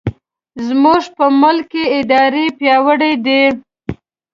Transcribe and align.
زموږ 0.67 1.03
په 1.17 1.25
ملک 1.41 1.65
کې 1.71 1.83
ادارې 1.99 2.45
پیاوړې 2.57 3.13
دي. 3.25 3.43